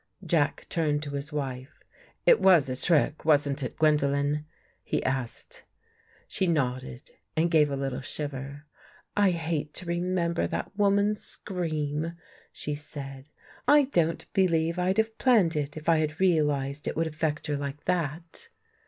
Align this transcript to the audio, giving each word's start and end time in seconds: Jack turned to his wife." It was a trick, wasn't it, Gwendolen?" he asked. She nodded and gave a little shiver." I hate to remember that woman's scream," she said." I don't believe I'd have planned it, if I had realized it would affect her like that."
Jack 0.25 0.65
turned 0.67 1.03
to 1.03 1.11
his 1.11 1.31
wife." 1.31 1.79
It 2.25 2.39
was 2.41 2.69
a 2.69 2.75
trick, 2.75 3.23
wasn't 3.23 3.61
it, 3.61 3.77
Gwendolen?" 3.77 4.45
he 4.83 5.03
asked. 5.03 5.63
She 6.27 6.47
nodded 6.47 7.11
and 7.37 7.51
gave 7.51 7.69
a 7.69 7.77
little 7.77 8.01
shiver." 8.01 8.63
I 9.15 9.29
hate 9.29 9.75
to 9.75 9.85
remember 9.85 10.47
that 10.47 10.75
woman's 10.75 11.21
scream," 11.23 12.13
she 12.51 12.73
said." 12.73 13.29
I 13.77 13.83
don't 13.83 14.25
believe 14.33 14.79
I'd 14.79 14.97
have 14.97 15.19
planned 15.19 15.55
it, 15.55 15.77
if 15.77 15.87
I 15.87 15.97
had 15.99 16.19
realized 16.19 16.87
it 16.87 16.95
would 16.97 17.05
affect 17.05 17.45
her 17.45 17.55
like 17.55 17.85
that." 17.85 18.49